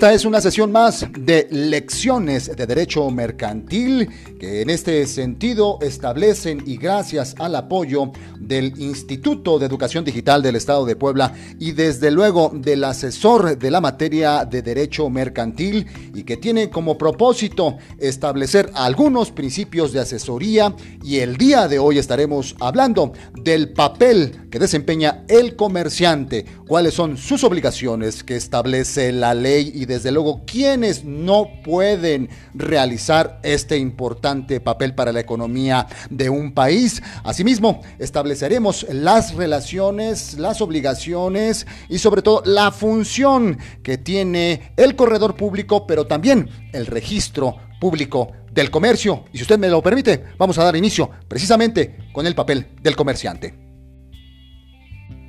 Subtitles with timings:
[0.00, 4.08] Esta es una sesión más de lecciones de derecho mercantil
[4.40, 10.56] que en este sentido establecen y gracias al apoyo del Instituto de Educación Digital del
[10.56, 16.22] Estado de Puebla y desde luego del asesor de la materia de derecho mercantil y
[16.22, 20.74] que tiene como propósito establecer algunos principios de asesoría
[21.04, 27.18] y el día de hoy estaremos hablando del papel que desempeña el comerciante, cuáles son
[27.18, 34.60] sus obligaciones que establece la ley y desde luego quiénes no pueden realizar este importante
[34.60, 37.02] papel para la economía de un país.
[37.24, 45.34] Asimismo, estableceremos las relaciones, las obligaciones y sobre todo la función que tiene el corredor
[45.34, 49.24] público, pero también el registro público del comercio.
[49.32, 52.94] Y si usted me lo permite, vamos a dar inicio precisamente con el papel del
[52.94, 53.69] comerciante.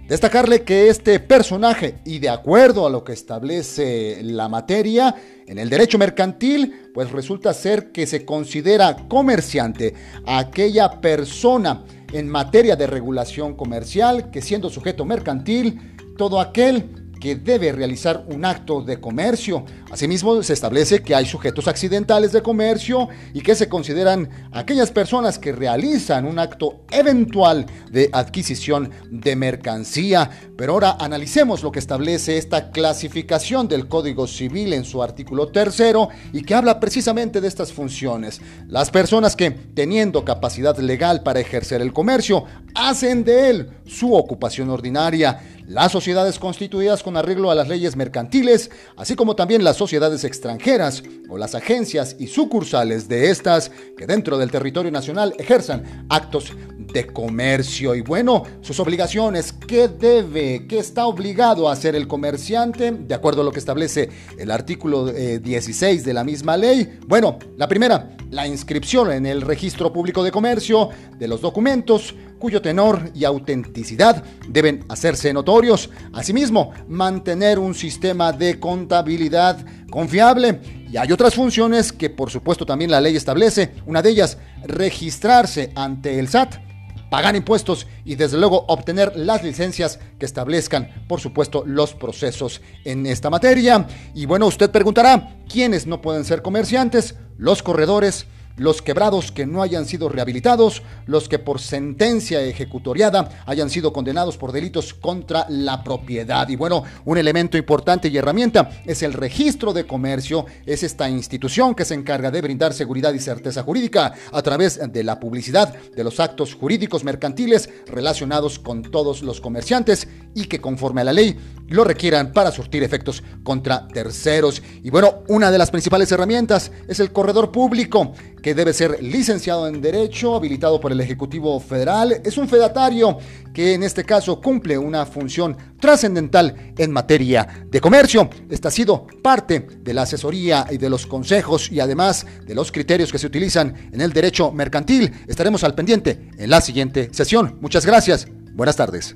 [0.07, 5.15] Destacarle que este personaje, y de acuerdo a lo que establece la materia,
[5.47, 9.93] en el derecho mercantil, pues resulta ser que se considera comerciante
[10.25, 17.35] a aquella persona en materia de regulación comercial que siendo sujeto mercantil, todo aquel que
[17.35, 19.63] debe realizar un acto de comercio.
[19.91, 25.37] Asimismo, se establece que hay sujetos accidentales de comercio y que se consideran aquellas personas
[25.37, 30.29] que realizan un acto eventual de adquisición de mercancía.
[30.57, 36.09] Pero ahora analicemos lo que establece esta clasificación del Código Civil en su artículo tercero
[36.33, 38.41] y que habla precisamente de estas funciones.
[38.67, 44.69] Las personas que, teniendo capacidad legal para ejercer el comercio, hacen de él su ocupación
[44.69, 50.23] ordinaria las sociedades constituidas con arreglo a las leyes mercantiles, así como también las sociedades
[50.23, 56.53] extranjeras o las agencias y sucursales de estas que dentro del territorio nacional ejerzan actos
[56.77, 57.95] de comercio.
[57.95, 63.41] Y bueno, sus obligaciones, ¿qué debe, qué está obligado a hacer el comerciante de acuerdo
[63.41, 66.99] a lo que establece el artículo 16 eh, de la misma ley?
[67.07, 72.61] Bueno, la primera, la inscripción en el registro público de comercio de los documentos cuyo
[72.61, 75.91] tenor y autenticidad deben hacerse notorios.
[76.11, 80.59] Asimismo, mantener un sistema de contabilidad confiable.
[80.91, 83.75] Y hay otras funciones que por supuesto también la ley establece.
[83.85, 86.71] Una de ellas, registrarse ante el SAT
[87.11, 93.05] pagar impuestos y desde luego obtener las licencias que establezcan, por supuesto, los procesos en
[93.05, 93.85] esta materia.
[94.15, 97.15] Y bueno, usted preguntará, ¿quiénes no pueden ser comerciantes?
[97.41, 103.71] Los corredores, los quebrados que no hayan sido rehabilitados, los que por sentencia ejecutoriada hayan
[103.71, 106.47] sido condenados por delitos contra la propiedad.
[106.49, 111.73] Y bueno, un elemento importante y herramienta es el registro de comercio, es esta institución
[111.73, 116.03] que se encarga de brindar seguridad y certeza jurídica a través de la publicidad de
[116.03, 121.37] los actos jurídicos mercantiles relacionados con todos los comerciantes y que conforme a la ley
[121.71, 124.61] lo requieran para surtir efectos contra terceros.
[124.83, 129.67] Y bueno, una de las principales herramientas es el corredor público que debe ser licenciado
[129.67, 132.21] en Derecho, habilitado por el Ejecutivo Federal.
[132.25, 133.17] Es un fedatario
[133.53, 138.29] que en este caso cumple una función trascendental en materia de comercio.
[138.49, 142.71] Esta ha sido parte de la asesoría y de los consejos y además de los
[142.71, 145.11] criterios que se utilizan en el derecho mercantil.
[145.27, 147.57] Estaremos al pendiente en la siguiente sesión.
[147.61, 148.27] Muchas gracias.
[148.53, 149.15] Buenas tardes.